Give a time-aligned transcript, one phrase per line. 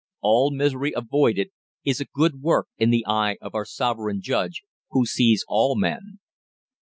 [0.21, 1.51] All misery avoided
[1.85, 6.17] is a good work in the eye of our Sovereign Judge, who sees all men.